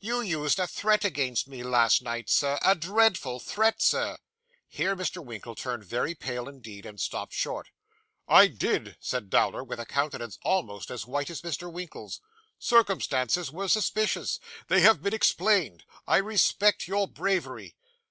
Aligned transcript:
You 0.00 0.22
used 0.22 0.58
a 0.58 0.66
threat 0.66 1.04
against 1.04 1.46
me 1.46 1.62
last 1.62 2.00
night, 2.00 2.30
Sir, 2.30 2.58
a 2.62 2.74
dreadful 2.74 3.38
threat, 3.38 3.82
Sir.' 3.82 4.16
Here 4.66 4.96
Mr. 4.96 5.22
Winkle 5.22 5.54
turned 5.54 5.84
very 5.84 6.14
pale 6.14 6.48
indeed, 6.48 6.86
and 6.86 6.98
stopped 6.98 7.34
short. 7.34 7.68
'I 8.26 8.46
did,' 8.46 8.96
said 8.98 9.28
Dowler, 9.28 9.62
with 9.62 9.78
a 9.78 9.84
countenance 9.84 10.38
almost 10.42 10.90
as 10.90 11.06
white 11.06 11.28
as 11.28 11.42
Mr. 11.42 11.70
Winkle's. 11.70 12.22
'Circumstances 12.58 13.52
were 13.52 13.68
suspicious. 13.68 14.40
They 14.68 14.80
have 14.80 15.02
been 15.02 15.12
explained. 15.12 15.84
I 16.06 16.16
respect 16.16 16.88
your 16.88 17.06
bravery. 17.06 17.76